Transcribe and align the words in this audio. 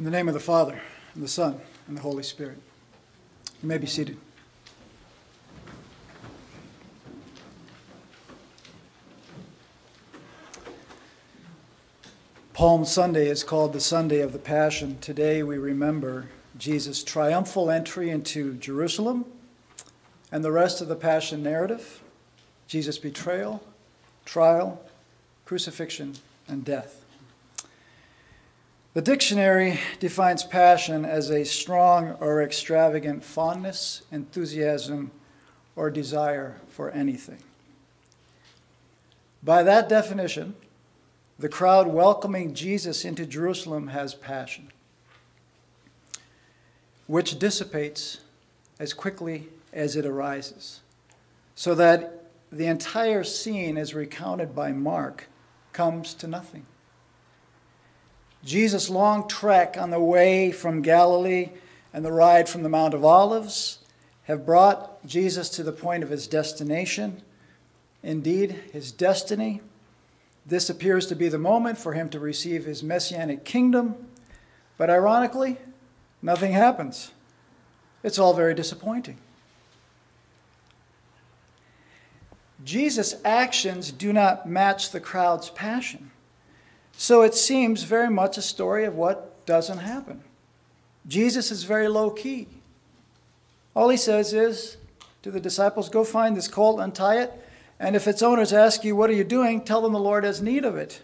In 0.00 0.04
the 0.04 0.10
name 0.10 0.28
of 0.28 0.34
the 0.34 0.40
Father, 0.40 0.80
and 1.12 1.22
the 1.22 1.28
Son, 1.28 1.60
and 1.86 1.94
the 1.94 2.00
Holy 2.00 2.22
Spirit. 2.22 2.56
You 3.62 3.68
may 3.68 3.76
be 3.76 3.86
seated. 3.86 4.16
Palm 12.54 12.86
Sunday 12.86 13.28
is 13.28 13.44
called 13.44 13.74
the 13.74 13.80
Sunday 13.80 14.20
of 14.20 14.32
the 14.32 14.38
Passion. 14.38 14.96
Today 15.02 15.42
we 15.42 15.58
remember 15.58 16.30
Jesus' 16.56 17.04
triumphal 17.04 17.70
entry 17.70 18.08
into 18.08 18.54
Jerusalem 18.54 19.26
and 20.32 20.42
the 20.42 20.50
rest 20.50 20.80
of 20.80 20.88
the 20.88 20.96
Passion 20.96 21.42
narrative 21.42 22.02
Jesus' 22.66 22.96
betrayal, 22.96 23.62
trial, 24.24 24.80
crucifixion, 25.44 26.14
and 26.48 26.64
death. 26.64 26.99
The 28.92 29.02
dictionary 29.02 29.78
defines 30.00 30.42
passion 30.42 31.04
as 31.04 31.30
a 31.30 31.44
strong 31.44 32.16
or 32.18 32.42
extravagant 32.42 33.22
fondness, 33.22 34.02
enthusiasm, 34.10 35.12
or 35.76 35.90
desire 35.90 36.56
for 36.68 36.90
anything. 36.90 37.38
By 39.44 39.62
that 39.62 39.88
definition, 39.88 40.56
the 41.38 41.48
crowd 41.48 41.86
welcoming 41.86 42.52
Jesus 42.52 43.04
into 43.04 43.24
Jerusalem 43.26 43.88
has 43.88 44.12
passion, 44.12 44.72
which 47.06 47.38
dissipates 47.38 48.18
as 48.80 48.92
quickly 48.92 49.46
as 49.72 49.94
it 49.94 50.04
arises, 50.04 50.80
so 51.54 51.76
that 51.76 52.24
the 52.50 52.66
entire 52.66 53.22
scene, 53.22 53.78
as 53.78 53.94
recounted 53.94 54.52
by 54.52 54.72
Mark, 54.72 55.28
comes 55.72 56.12
to 56.14 56.26
nothing. 56.26 56.66
Jesus' 58.44 58.88
long 58.88 59.28
trek 59.28 59.76
on 59.78 59.90
the 59.90 60.00
way 60.00 60.50
from 60.50 60.82
Galilee 60.82 61.50
and 61.92 62.04
the 62.04 62.12
ride 62.12 62.48
from 62.48 62.62
the 62.62 62.68
Mount 62.68 62.94
of 62.94 63.04
Olives 63.04 63.78
have 64.24 64.46
brought 64.46 65.04
Jesus 65.06 65.48
to 65.50 65.62
the 65.62 65.72
point 65.72 66.02
of 66.02 66.10
his 66.10 66.26
destination, 66.26 67.22
indeed, 68.02 68.52
his 68.72 68.92
destiny. 68.92 69.60
This 70.46 70.70
appears 70.70 71.06
to 71.06 71.14
be 71.14 71.28
the 71.28 71.38
moment 71.38 71.78
for 71.78 71.92
him 71.92 72.08
to 72.10 72.20
receive 72.20 72.64
his 72.64 72.82
messianic 72.82 73.44
kingdom, 73.44 74.06
but 74.78 74.88
ironically, 74.88 75.58
nothing 76.22 76.52
happens. 76.52 77.10
It's 78.02 78.18
all 78.18 78.32
very 78.32 78.54
disappointing. 78.54 79.18
Jesus' 82.64 83.14
actions 83.24 83.90
do 83.90 84.12
not 84.12 84.48
match 84.48 84.90
the 84.90 85.00
crowd's 85.00 85.50
passion. 85.50 86.10
So 86.96 87.22
it 87.22 87.34
seems 87.34 87.84
very 87.84 88.10
much 88.10 88.36
a 88.36 88.42
story 88.42 88.84
of 88.84 88.94
what 88.94 89.44
doesn't 89.46 89.78
happen. 89.78 90.22
Jesus 91.06 91.50
is 91.50 91.64
very 91.64 91.88
low 91.88 92.10
key. 92.10 92.46
All 93.74 93.88
he 93.88 93.96
says 93.96 94.32
is 94.32 94.76
to 95.22 95.30
the 95.30 95.40
disciples, 95.40 95.88
Go 95.88 96.04
find 96.04 96.36
this 96.36 96.48
colt, 96.48 96.80
untie 96.80 97.20
it, 97.20 97.32
and 97.78 97.96
if 97.96 98.06
its 98.06 98.22
owners 98.22 98.52
ask 98.52 98.84
you, 98.84 98.94
What 98.94 99.10
are 99.10 99.14
you 99.14 99.24
doing? 99.24 99.62
tell 99.62 99.80
them 99.80 99.92
the 99.92 99.98
Lord 99.98 100.24
has 100.24 100.42
need 100.42 100.64
of 100.64 100.76
it. 100.76 101.02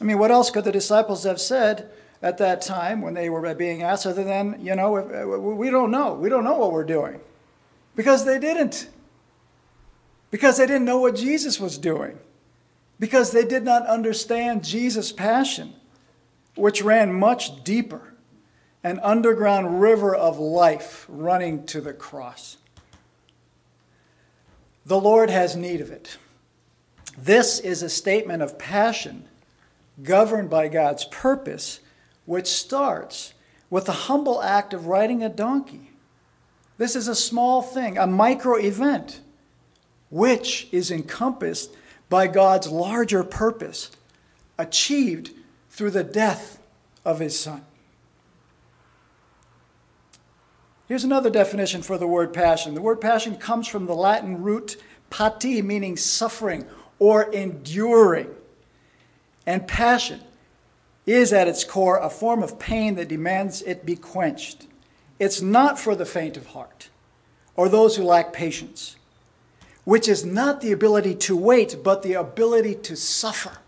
I 0.00 0.04
mean, 0.04 0.18
what 0.18 0.30
else 0.30 0.50
could 0.50 0.64
the 0.64 0.72
disciples 0.72 1.24
have 1.24 1.40
said 1.40 1.90
at 2.22 2.38
that 2.38 2.62
time 2.62 3.02
when 3.02 3.14
they 3.14 3.28
were 3.28 3.54
being 3.54 3.82
asked 3.82 4.06
other 4.06 4.24
than, 4.24 4.64
You 4.64 4.74
know, 4.74 4.96
uh, 4.96 5.38
we 5.38 5.70
don't 5.70 5.90
know. 5.90 6.14
We 6.14 6.28
don't 6.28 6.44
know 6.44 6.56
what 6.56 6.72
we're 6.72 6.84
doing. 6.84 7.20
Because 7.94 8.24
they 8.24 8.38
didn't. 8.38 8.88
Because 10.30 10.56
they 10.56 10.66
didn't 10.66 10.86
know 10.86 10.98
what 10.98 11.14
Jesus 11.14 11.60
was 11.60 11.76
doing 11.76 12.18
because 12.98 13.32
they 13.32 13.44
did 13.44 13.64
not 13.64 13.86
understand 13.86 14.64
Jesus' 14.64 15.12
passion, 15.12 15.74
which 16.54 16.82
ran 16.82 17.12
much 17.12 17.64
deeper, 17.64 18.14
an 18.84 18.98
underground 19.00 19.80
river 19.80 20.14
of 20.14 20.38
life 20.38 21.06
running 21.08 21.64
to 21.66 21.80
the 21.80 21.92
cross. 21.92 22.56
The 24.84 25.00
Lord 25.00 25.30
has 25.30 25.56
need 25.56 25.80
of 25.80 25.90
it. 25.90 26.18
This 27.16 27.60
is 27.60 27.82
a 27.82 27.88
statement 27.88 28.42
of 28.42 28.58
passion 28.58 29.28
governed 30.02 30.50
by 30.50 30.68
God's 30.68 31.04
purpose, 31.04 31.80
which 32.24 32.46
starts 32.46 33.34
with 33.70 33.86
the 33.86 33.92
humble 33.92 34.42
act 34.42 34.74
of 34.74 34.86
riding 34.86 35.22
a 35.22 35.28
donkey. 35.28 35.90
This 36.78 36.96
is 36.96 37.08
a 37.08 37.14
small 37.14 37.62
thing, 37.62 37.96
a 37.96 38.06
micro 38.06 38.56
event, 38.56 39.20
which 40.10 40.68
is 40.72 40.90
encompassed 40.90 41.74
by 42.12 42.26
God's 42.26 42.68
larger 42.68 43.24
purpose, 43.24 43.90
achieved 44.58 45.30
through 45.70 45.92
the 45.92 46.04
death 46.04 46.58
of 47.06 47.20
his 47.20 47.40
son. 47.40 47.64
Here's 50.86 51.04
another 51.04 51.30
definition 51.30 51.80
for 51.80 51.96
the 51.96 52.06
word 52.06 52.34
passion. 52.34 52.74
The 52.74 52.82
word 52.82 53.00
passion 53.00 53.36
comes 53.36 53.66
from 53.66 53.86
the 53.86 53.94
Latin 53.94 54.42
root 54.42 54.76
pati, 55.08 55.62
meaning 55.62 55.96
suffering 55.96 56.66
or 56.98 57.32
enduring. 57.32 58.28
And 59.46 59.66
passion 59.66 60.20
is 61.06 61.32
at 61.32 61.48
its 61.48 61.64
core 61.64 61.96
a 61.96 62.10
form 62.10 62.42
of 62.42 62.58
pain 62.58 62.94
that 62.96 63.08
demands 63.08 63.62
it 63.62 63.86
be 63.86 63.96
quenched. 63.96 64.66
It's 65.18 65.40
not 65.40 65.78
for 65.78 65.94
the 65.94 66.04
faint 66.04 66.36
of 66.36 66.48
heart 66.48 66.90
or 67.56 67.70
those 67.70 67.96
who 67.96 68.02
lack 68.04 68.34
patience 68.34 68.96
which 69.84 70.08
is 70.08 70.24
not 70.24 70.60
the 70.60 70.72
ability 70.72 71.14
to 71.14 71.36
wait, 71.36 71.76
but 71.82 72.02
the 72.02 72.14
ability 72.14 72.74
to 72.76 72.96
suffer. 72.96 73.58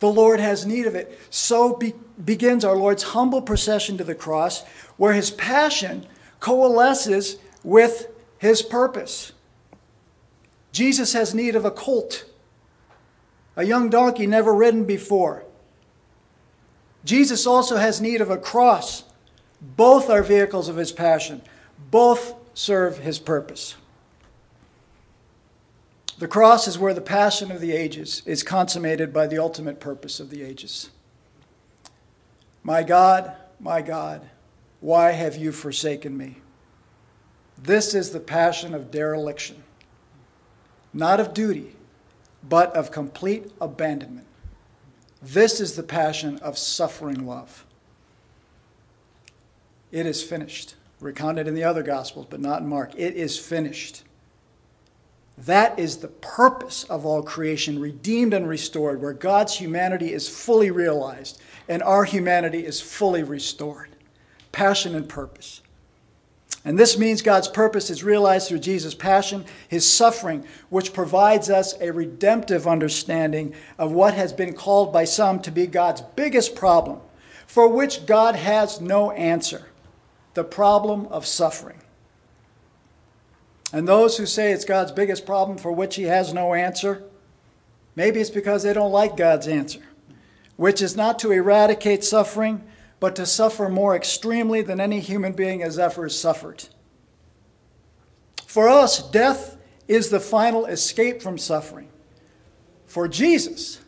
The 0.00 0.12
Lord 0.12 0.40
has 0.40 0.66
need 0.66 0.86
of 0.86 0.94
it. 0.94 1.18
So 1.30 1.76
be- 1.76 1.94
begins 2.22 2.64
our 2.64 2.76
Lord's 2.76 3.02
humble 3.02 3.40
procession 3.40 3.96
to 3.98 4.04
the 4.04 4.14
cross, 4.14 4.62
where 4.96 5.14
his 5.14 5.30
passion 5.30 6.06
coalesces 6.40 7.38
with 7.62 8.08
his 8.38 8.60
purpose. 8.60 9.32
Jesus 10.72 11.12
has 11.14 11.34
need 11.34 11.56
of 11.56 11.64
a 11.64 11.70
colt, 11.70 12.26
a 13.56 13.64
young 13.64 13.88
donkey 13.88 14.26
never 14.26 14.52
ridden 14.52 14.84
before. 14.84 15.44
Jesus 17.04 17.46
also 17.46 17.76
has 17.76 18.00
need 18.00 18.20
of 18.20 18.28
a 18.28 18.36
cross. 18.36 19.04
Both 19.60 20.10
are 20.10 20.22
vehicles 20.22 20.68
of 20.68 20.76
his 20.76 20.92
passion, 20.92 21.40
both 21.90 22.34
serve 22.52 22.98
his 22.98 23.18
purpose. 23.18 23.76
The 26.18 26.28
cross 26.28 26.68
is 26.68 26.78
where 26.78 26.94
the 26.94 27.00
passion 27.00 27.50
of 27.50 27.60
the 27.60 27.72
ages 27.72 28.22
is 28.24 28.42
consummated 28.42 29.12
by 29.12 29.26
the 29.26 29.38
ultimate 29.38 29.80
purpose 29.80 30.20
of 30.20 30.30
the 30.30 30.42
ages. 30.42 30.90
My 32.62 32.82
God, 32.82 33.34
my 33.58 33.82
God, 33.82 34.28
why 34.80 35.10
have 35.12 35.36
you 35.36 35.50
forsaken 35.50 36.16
me? 36.16 36.36
This 37.60 37.94
is 37.94 38.10
the 38.10 38.20
passion 38.20 38.74
of 38.74 38.90
dereliction, 38.90 39.62
not 40.92 41.20
of 41.20 41.34
duty, 41.34 41.74
but 42.48 42.74
of 42.76 42.90
complete 42.90 43.50
abandonment. 43.60 44.26
This 45.22 45.60
is 45.60 45.74
the 45.74 45.82
passion 45.82 46.38
of 46.38 46.58
suffering 46.58 47.26
love. 47.26 47.64
It 49.90 50.06
is 50.06 50.22
finished. 50.22 50.74
Recounted 51.00 51.48
in 51.48 51.54
the 51.54 51.64
other 51.64 51.82
Gospels, 51.82 52.26
but 52.28 52.40
not 52.40 52.62
in 52.62 52.68
Mark. 52.68 52.92
It 52.96 53.14
is 53.14 53.38
finished. 53.38 54.02
That 55.36 55.78
is 55.78 55.96
the 55.96 56.08
purpose 56.08 56.84
of 56.84 57.04
all 57.04 57.22
creation, 57.22 57.80
redeemed 57.80 58.34
and 58.34 58.48
restored, 58.48 59.02
where 59.02 59.12
God's 59.12 59.56
humanity 59.56 60.12
is 60.12 60.28
fully 60.28 60.70
realized 60.70 61.40
and 61.68 61.82
our 61.82 62.04
humanity 62.04 62.64
is 62.64 62.80
fully 62.80 63.22
restored. 63.22 63.90
Passion 64.52 64.94
and 64.94 65.08
purpose. 65.08 65.60
And 66.64 66.78
this 66.78 66.96
means 66.96 67.20
God's 67.20 67.48
purpose 67.48 67.90
is 67.90 68.02
realized 68.02 68.48
through 68.48 68.60
Jesus' 68.60 68.94
passion, 68.94 69.44
his 69.68 69.90
suffering, 69.90 70.44
which 70.70 70.94
provides 70.94 71.50
us 71.50 71.74
a 71.80 71.90
redemptive 71.90 72.66
understanding 72.66 73.54
of 73.76 73.92
what 73.92 74.14
has 74.14 74.32
been 74.32 74.54
called 74.54 74.92
by 74.92 75.04
some 75.04 75.40
to 75.40 75.50
be 75.50 75.66
God's 75.66 76.00
biggest 76.00 76.54
problem, 76.54 77.00
for 77.46 77.68
which 77.68 78.06
God 78.06 78.36
has 78.36 78.80
no 78.80 79.10
answer 79.10 79.66
the 80.32 80.44
problem 80.44 81.06
of 81.08 81.26
suffering. 81.26 81.80
And 83.74 83.88
those 83.88 84.18
who 84.18 84.24
say 84.24 84.52
it's 84.52 84.64
God's 84.64 84.92
biggest 84.92 85.26
problem 85.26 85.58
for 85.58 85.72
which 85.72 85.96
he 85.96 86.04
has 86.04 86.32
no 86.32 86.54
answer, 86.54 87.02
maybe 87.96 88.20
it's 88.20 88.30
because 88.30 88.62
they 88.62 88.72
don't 88.72 88.92
like 88.92 89.16
God's 89.16 89.48
answer, 89.48 89.80
which 90.56 90.80
is 90.80 90.94
not 90.94 91.18
to 91.18 91.32
eradicate 91.32 92.04
suffering, 92.04 92.62
but 93.00 93.16
to 93.16 93.26
suffer 93.26 93.68
more 93.68 93.96
extremely 93.96 94.62
than 94.62 94.80
any 94.80 95.00
human 95.00 95.32
being 95.32 95.58
has 95.58 95.76
ever 95.76 96.08
suffered. 96.08 96.66
For 98.46 98.68
us, 98.68 99.10
death 99.10 99.56
is 99.88 100.08
the 100.08 100.20
final 100.20 100.66
escape 100.66 101.20
from 101.20 101.36
suffering. 101.36 101.88
For 102.86 103.08
Jesus, 103.08 103.80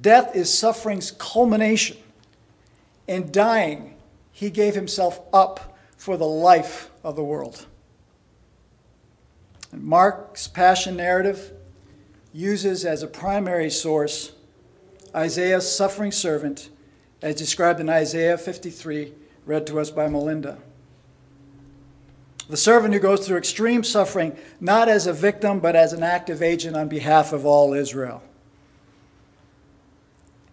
death 0.00 0.34
is 0.34 0.58
suffering's 0.58 1.10
culmination. 1.10 1.98
In 3.06 3.30
dying, 3.30 3.96
he 4.32 4.48
gave 4.48 4.74
himself 4.74 5.20
up 5.30 5.76
for 5.98 6.16
the 6.16 6.24
life 6.24 6.88
of 7.04 7.16
the 7.16 7.22
world. 7.22 7.66
Mark's 9.82 10.46
passion 10.46 10.96
narrative 10.96 11.52
uses 12.32 12.84
as 12.84 13.02
a 13.02 13.06
primary 13.06 13.70
source 13.70 14.32
Isaiah's 15.14 15.70
suffering 15.70 16.10
servant 16.10 16.70
as 17.22 17.36
described 17.36 17.80
in 17.80 17.88
Isaiah 17.88 18.36
53, 18.36 19.12
read 19.46 19.66
to 19.68 19.80
us 19.80 19.90
by 19.90 20.08
Melinda. 20.08 20.58
The 22.48 22.56
servant 22.56 22.92
who 22.92 23.00
goes 23.00 23.26
through 23.26 23.38
extreme 23.38 23.84
suffering, 23.84 24.36
not 24.60 24.88
as 24.88 25.06
a 25.06 25.12
victim, 25.12 25.60
but 25.60 25.74
as 25.74 25.94
an 25.94 26.02
active 26.02 26.42
agent 26.42 26.76
on 26.76 26.88
behalf 26.88 27.32
of 27.32 27.46
all 27.46 27.72
Israel. 27.72 28.22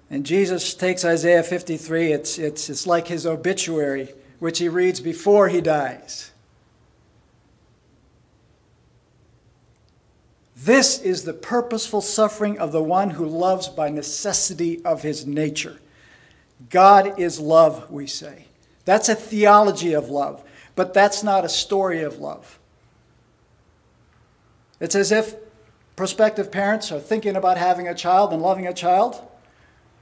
And 0.10 0.26
Jesus 0.26 0.74
takes 0.74 1.04
Isaiah 1.04 1.44
53, 1.44 2.14
it's, 2.14 2.38
it's, 2.38 2.70
it's 2.70 2.88
like 2.88 3.08
his 3.08 3.26
obituary, 3.26 4.14
which 4.40 4.60
he 4.60 4.70
reads 4.70 5.02
before 5.02 5.50
he 5.50 5.60
dies. 5.60 6.32
This 10.64 11.02
is 11.02 11.24
the 11.24 11.34
purposeful 11.34 12.02
suffering 12.02 12.60
of 12.60 12.72
the 12.72 12.84
one 12.84 13.12
who 13.12 13.26
loves 13.26 13.68
by 13.68 13.90
necessity 13.90 14.84
of 14.86 15.02
his 15.02 15.26
nature. 15.26 15.80
God 16.70 17.20
is 17.20 17.40
love, 17.40 17.90
we 17.90 18.06
say. 18.06 18.46
That's 18.86 19.10
a 19.10 19.16
theology 19.16 19.94
of 19.94 20.10
love, 20.10 20.44
but 20.76 20.94
that's 20.94 21.24
not 21.24 21.46
a 21.46 21.50
story 21.50 22.02
of 22.04 22.20
love. 22.20 22.60
It's 24.80 24.94
as 24.94 25.12
if 25.12 25.36
prospective 25.96 26.52
parents 26.52 26.92
are 26.92 27.00
thinking 27.00 27.36
about 27.36 27.58
having 27.58 27.88
a 27.88 27.96
child 27.96 28.32
and 28.32 28.42
loving 28.42 28.68
a 28.68 28.74
child, 28.74 29.20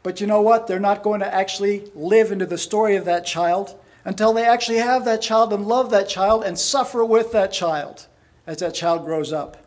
but 0.04 0.20
you 0.20 0.28
know 0.28 0.42
what? 0.42 0.68
They're 0.68 0.80
not 0.80 1.04
going 1.04 1.22
to 1.22 1.34
actually 1.34 1.90
live 1.96 2.34
into 2.34 2.46
the 2.46 2.58
story 2.58 2.98
of 2.98 3.06
that 3.06 3.26
child 3.26 3.80
until 4.04 4.34
they 4.34 4.46
actually 4.46 4.80
have 4.80 5.06
that 5.06 5.22
child 5.22 5.54
and 5.54 5.68
love 5.68 5.90
that 5.92 6.10
child 6.10 6.44
and 6.44 6.60
suffer 6.60 7.06
with 7.06 7.32
that 7.32 7.54
child 7.54 8.08
as 8.46 8.58
that 8.58 8.74
child 8.74 9.06
grows 9.06 9.32
up. 9.32 9.66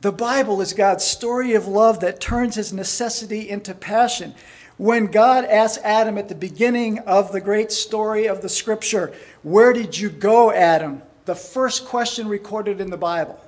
The 0.00 0.12
Bible 0.12 0.60
is 0.60 0.72
God's 0.74 1.04
story 1.04 1.54
of 1.54 1.66
love 1.66 2.00
that 2.00 2.20
turns 2.20 2.54
his 2.54 2.72
necessity 2.72 3.48
into 3.48 3.74
passion. 3.74 4.34
When 4.76 5.06
God 5.06 5.44
asked 5.44 5.80
Adam 5.82 6.16
at 6.18 6.28
the 6.28 6.36
beginning 6.36 7.00
of 7.00 7.32
the 7.32 7.40
great 7.40 7.72
story 7.72 8.26
of 8.26 8.40
the 8.40 8.48
scripture, 8.48 9.12
Where 9.42 9.72
did 9.72 9.98
you 9.98 10.08
go, 10.08 10.52
Adam? 10.52 11.02
The 11.24 11.34
first 11.34 11.84
question 11.84 12.28
recorded 12.28 12.80
in 12.80 12.90
the 12.90 12.96
Bible. 12.96 13.40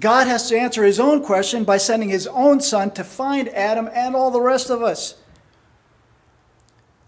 God 0.00 0.26
has 0.26 0.48
to 0.48 0.58
answer 0.58 0.84
his 0.84 1.00
own 1.00 1.22
question 1.22 1.64
by 1.64 1.78
sending 1.78 2.10
his 2.10 2.26
own 2.26 2.60
son 2.60 2.90
to 2.92 3.04
find 3.04 3.48
Adam 3.50 3.88
and 3.92 4.14
all 4.14 4.30
the 4.30 4.40
rest 4.40 4.70
of 4.70 4.82
us. 4.82 5.16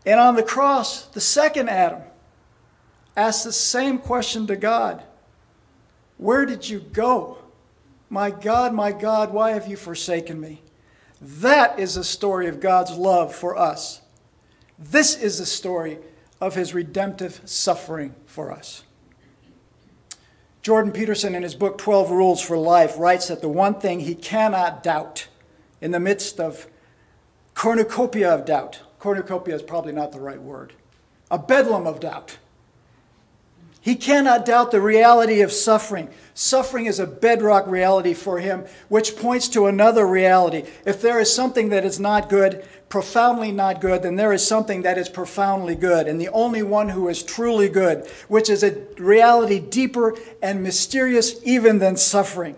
And 0.05 0.19
on 0.19 0.35
the 0.35 0.43
cross, 0.43 1.07
the 1.07 1.21
second 1.21 1.69
Adam 1.69 2.03
asks 3.17 3.45
the 3.45 3.53
same 3.53 3.99
question 3.99 4.47
to 4.47 4.57
God 4.57 5.03
where 6.23 6.47
did 6.47 6.69
you 6.69 6.79
go? 6.79 7.39
My 8.09 8.31
God, 8.31 8.73
my 8.73 8.93
God, 8.93 9.33
why 9.33 9.51
have 9.51 9.67
you 9.67 9.77
forsaken 9.77 10.41
me? 10.41 10.63
That 11.21 11.79
is 11.79 11.97
the 11.97 12.05
story 12.05 12.47
of 12.47 12.61
God's 12.61 12.93
love 12.93 13.35
for 13.35 13.57
us. 13.59 14.01
This 14.79 15.17
is 15.17 15.39
the 15.39 15.47
story 15.47 15.99
of 16.41 16.55
his 16.55 16.75
redemptive 16.75 17.41
suffering 17.45 18.15
for 18.27 18.53
us. 18.53 18.85
Jordan 20.63 20.93
Peterson, 20.93 21.35
in 21.35 21.43
his 21.43 21.57
book 21.57 21.77
12 21.79 22.11
Rules 22.13 22.41
for 22.41 22.57
Life, 22.57 22.97
writes 22.99 23.27
that 23.29 23.41
the 23.41 23.49
one 23.49 23.81
thing 23.81 24.01
he 24.01 24.15
cannot 24.15 24.85
doubt 24.85 25.27
in 25.81 25.91
the 25.91 25.99
midst 25.99 26.39
of 26.39 26.69
cornucopia 27.55 28.33
of 28.33 28.45
doubt, 28.45 28.81
cornucopia 29.01 29.57
is 29.57 29.63
probably 29.63 29.93
not 29.93 30.13
the 30.13 30.21
right 30.21 30.41
word, 30.41 30.73
a 31.33 31.39
bedlam 31.39 31.87
of 31.87 31.99
doubt 31.99 32.39
he 33.83 33.97
cannot 33.97 34.47
doubt 34.47 34.71
the 34.71 34.81
reality 34.81 35.41
of 35.41 35.51
suffering. 35.51 36.09
Suffering 36.35 36.87
is 36.87 37.01
a 37.01 37.07
bedrock 37.07 37.67
reality 37.67 38.15
for 38.15 38.39
him, 38.39 38.65
which 38.89 39.17
points 39.17 39.49
to 39.49 39.67
another 39.67 40.07
reality. 40.07 40.63
If 40.87 41.03
there 41.03 41.19
is 41.19 41.35
something 41.35 41.71
that 41.71 41.85
is 41.85 41.99
not 41.99 42.29
good, 42.29 42.65
profoundly 42.89 43.51
not 43.51 43.81
good, 43.81 44.05
then 44.05 44.15
there 44.15 44.33
is 44.33 44.47
something 44.47 44.83
that 44.83 44.99
is 44.99 45.09
profoundly 45.09 45.75
good, 45.75 46.07
and 46.07 46.21
the 46.21 46.29
only 46.29 46.63
one 46.63 46.91
who 46.91 47.09
is 47.09 47.25
truly 47.25 47.69
good, 47.69 48.07
which 48.29 48.49
is 48.49 48.63
a 48.63 48.87
reality 48.99 49.59
deeper 49.59 50.15
and 50.41 50.63
mysterious 50.63 51.35
even 51.43 51.81
than 51.81 51.97
suffering. 51.97 52.55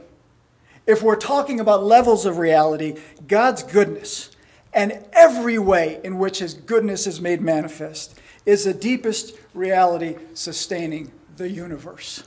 If 0.87 1.03
we're 1.03 1.17
talking 1.17 1.59
about 1.59 1.85
levels 1.85 2.27
of 2.27 2.37
reality, 2.37 2.99
God's 3.27 3.63
goodness 3.63 4.31
and 4.75 5.03
every 5.15 5.59
way 5.59 6.01
in 6.05 6.19
which 6.19 6.41
his 6.41 6.53
goodness 6.53 7.07
is 7.07 7.19
made 7.19 7.41
manifest 7.41 8.21
is 8.47 8.65
the 8.65 8.75
deepest 8.75 9.35
reality 9.55 10.17
sustaining 10.35 11.13
the 11.37 11.49
universe. 11.49 12.25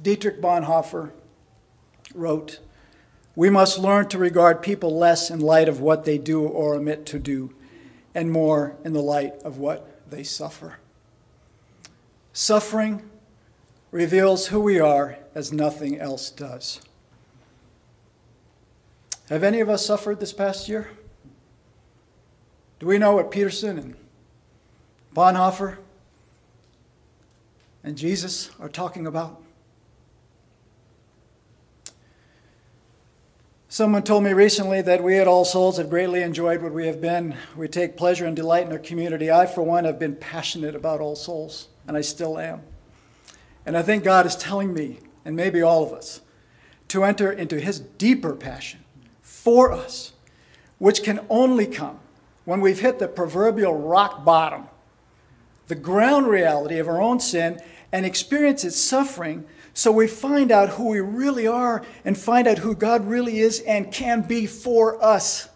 Dietrich 0.00 0.40
Bonhoeffer 0.40 1.12
wrote, 2.14 2.60
We 3.36 3.50
must 3.50 3.78
learn 3.78 4.08
to 4.08 4.18
regard 4.18 4.62
people 4.62 4.96
less 4.96 5.30
in 5.30 5.40
light 5.40 5.68
of 5.68 5.80
what 5.80 6.04
they 6.04 6.18
do 6.18 6.42
or 6.42 6.74
omit 6.74 7.06
to 7.06 7.18
do, 7.18 7.54
and 8.14 8.30
more 8.30 8.76
in 8.84 8.92
the 8.92 9.02
light 9.02 9.34
of 9.44 9.58
what 9.58 10.10
they 10.10 10.22
suffer. 10.22 10.78
Suffering 12.32 13.08
reveals 13.90 14.48
who 14.48 14.60
we 14.60 14.80
are 14.80 15.18
as 15.34 15.52
nothing 15.52 15.98
else 15.98 16.30
does. 16.30 16.80
Have 19.28 19.42
any 19.42 19.60
of 19.60 19.68
us 19.68 19.86
suffered 19.86 20.18
this 20.18 20.32
past 20.32 20.68
year? 20.68 20.90
Do 22.82 22.88
we 22.88 22.98
know 22.98 23.14
what 23.14 23.30
Peterson 23.30 23.78
and 23.78 23.94
Bonhoeffer 25.14 25.76
and 27.84 27.96
Jesus 27.96 28.50
are 28.58 28.68
talking 28.68 29.06
about? 29.06 29.40
Someone 33.68 34.02
told 34.02 34.24
me 34.24 34.32
recently 34.32 34.82
that 34.82 35.00
we 35.00 35.16
at 35.18 35.28
All 35.28 35.44
Souls 35.44 35.76
have 35.76 35.90
greatly 35.90 36.22
enjoyed 36.22 36.60
what 36.60 36.72
we 36.72 36.88
have 36.88 37.00
been. 37.00 37.36
We 37.56 37.68
take 37.68 37.96
pleasure 37.96 38.26
and 38.26 38.34
delight 38.34 38.66
in 38.66 38.72
our 38.72 38.80
community. 38.80 39.30
I, 39.30 39.46
for 39.46 39.62
one, 39.62 39.84
have 39.84 40.00
been 40.00 40.16
passionate 40.16 40.74
about 40.74 41.00
All 41.00 41.14
Souls, 41.14 41.68
and 41.86 41.96
I 41.96 42.00
still 42.00 42.36
am. 42.36 42.62
And 43.64 43.76
I 43.78 43.82
think 43.82 44.02
God 44.02 44.26
is 44.26 44.34
telling 44.34 44.74
me, 44.74 44.98
and 45.24 45.36
maybe 45.36 45.62
all 45.62 45.84
of 45.84 45.92
us, 45.92 46.20
to 46.88 47.04
enter 47.04 47.30
into 47.30 47.60
His 47.60 47.78
deeper 47.78 48.34
passion 48.34 48.80
for 49.20 49.70
us, 49.70 50.14
which 50.78 51.04
can 51.04 51.24
only 51.30 51.68
come 51.68 52.00
when 52.44 52.60
we've 52.60 52.80
hit 52.80 52.98
the 52.98 53.08
proverbial 53.08 53.76
rock 53.76 54.24
bottom, 54.24 54.66
the 55.68 55.74
ground 55.74 56.26
reality 56.26 56.78
of 56.78 56.88
our 56.88 57.00
own 57.00 57.20
sin, 57.20 57.60
and 57.92 58.06
experience 58.06 58.64
its 58.64 58.76
suffering, 58.76 59.44
so 59.74 59.92
we 59.92 60.06
find 60.06 60.50
out 60.50 60.70
who 60.70 60.88
we 60.88 61.00
really 61.00 61.46
are 61.46 61.84
and 62.04 62.16
find 62.16 62.46
out 62.46 62.58
who 62.58 62.74
God 62.74 63.06
really 63.06 63.38
is 63.38 63.60
and 63.60 63.92
can 63.92 64.22
be 64.22 64.46
for 64.46 65.02
us. 65.02 65.48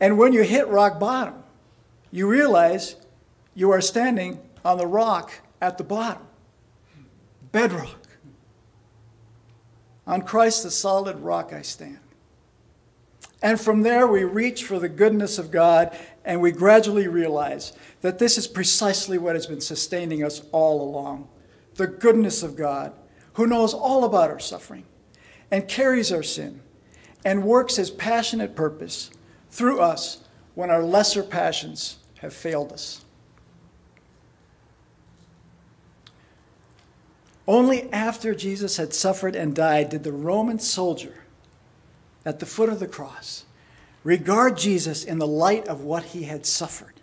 And 0.00 0.18
when 0.18 0.32
you 0.32 0.42
hit 0.42 0.68
rock 0.68 0.98
bottom, 0.98 1.34
you 2.10 2.26
realize 2.28 2.96
you 3.54 3.70
are 3.70 3.80
standing 3.80 4.38
on 4.64 4.78
the 4.78 4.86
rock 4.86 5.32
at 5.60 5.78
the 5.78 5.84
bottom, 5.84 6.22
bedrock. 7.52 7.98
On 10.06 10.22
Christ, 10.22 10.64
the 10.64 10.70
solid 10.70 11.18
rock, 11.20 11.52
I 11.52 11.62
stand. 11.62 12.00
And 13.42 13.60
from 13.60 13.82
there, 13.82 14.06
we 14.06 14.22
reach 14.22 14.64
for 14.64 14.78
the 14.78 14.88
goodness 14.88 15.36
of 15.38 15.50
God 15.50 15.96
and 16.24 16.40
we 16.40 16.52
gradually 16.52 17.08
realize 17.08 17.72
that 18.00 18.20
this 18.20 18.38
is 18.38 18.46
precisely 18.46 19.18
what 19.18 19.34
has 19.34 19.46
been 19.46 19.60
sustaining 19.60 20.22
us 20.22 20.42
all 20.52 20.80
along 20.80 21.28
the 21.76 21.86
goodness 21.86 22.42
of 22.42 22.54
God, 22.54 22.92
who 23.34 23.46
knows 23.46 23.72
all 23.74 24.04
about 24.04 24.30
our 24.30 24.38
suffering 24.38 24.84
and 25.50 25.68
carries 25.68 26.12
our 26.12 26.22
sin 26.22 26.60
and 27.24 27.44
works 27.44 27.76
his 27.76 27.90
passionate 27.90 28.54
purpose 28.54 29.10
through 29.50 29.80
us 29.80 30.24
when 30.54 30.70
our 30.70 30.82
lesser 30.82 31.22
passions 31.22 31.96
have 32.18 32.34
failed 32.34 32.72
us. 32.72 33.04
Only 37.48 37.90
after 37.92 38.34
Jesus 38.34 38.76
had 38.76 38.94
suffered 38.94 39.34
and 39.34 39.54
died 39.54 39.88
did 39.88 40.04
the 40.04 40.12
Roman 40.12 40.58
soldier 40.58 41.21
at 42.24 42.38
the 42.38 42.46
foot 42.46 42.68
of 42.68 42.80
the 42.80 42.86
cross, 42.86 43.44
regard 44.04 44.56
Jesus 44.56 45.04
in 45.04 45.18
the 45.18 45.26
light 45.26 45.66
of 45.68 45.82
what 45.82 46.04
he 46.04 46.24
had 46.24 46.46
suffered, 46.46 46.94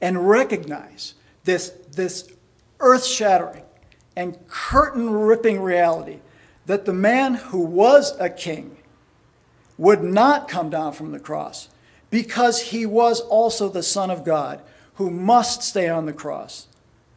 and 0.00 0.28
recognize 0.28 1.14
this, 1.44 1.70
this 1.92 2.28
earth 2.80 3.04
shattering 3.04 3.62
and 4.16 4.38
curtain 4.48 5.10
ripping 5.10 5.60
reality 5.60 6.18
that 6.66 6.84
the 6.84 6.92
man 6.92 7.34
who 7.34 7.58
was 7.58 8.18
a 8.18 8.30
king 8.30 8.76
would 9.76 10.02
not 10.02 10.48
come 10.48 10.70
down 10.70 10.92
from 10.92 11.12
the 11.12 11.18
cross 11.18 11.68
because 12.10 12.60
he 12.60 12.86
was 12.86 13.20
also 13.20 13.68
the 13.68 13.82
Son 13.82 14.10
of 14.10 14.24
God 14.24 14.60
who 14.94 15.10
must 15.10 15.62
stay 15.62 15.88
on 15.88 16.06
the 16.06 16.12
cross 16.12 16.68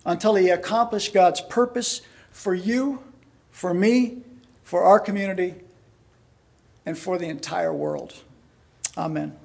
until 0.06 0.36
he 0.36 0.50
accomplished 0.50 1.14
God's 1.14 1.42
purpose 1.42 2.02
for 2.32 2.54
you, 2.54 3.04
for 3.52 3.74
me, 3.74 4.20
for 4.64 4.84
our 4.84 5.00
community, 5.00 5.56
and 6.88 6.98
for 6.98 7.18
the 7.18 7.28
entire 7.28 7.74
world. 7.74 8.14
Amen. 8.98 9.36